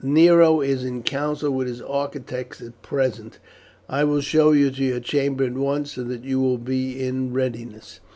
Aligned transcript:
"Nero 0.03 0.61
is 0.61 0.83
in 0.83 1.03
council 1.03 1.51
with 1.51 1.67
his 1.67 1.79
architects 1.79 2.59
at 2.59 2.81
present. 2.81 3.37
I 3.87 4.03
will 4.03 4.21
show 4.21 4.51
you 4.51 4.71
to 4.71 4.83
your 4.83 4.99
chamber 4.99 5.43
at 5.43 5.53
once, 5.53 5.91
so 5.91 6.03
that 6.05 6.23
you 6.23 6.39
will 6.39 6.57
be 6.57 6.99
in 6.99 7.33
readiness." 7.33 7.99